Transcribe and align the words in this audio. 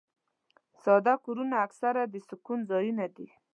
ساده 0.83 1.13
کورونه 1.25 1.55
اکثره 1.65 2.01
د 2.07 2.15
سکون 2.27 2.59
ځایونه 2.71 3.05
وي. 3.15 3.29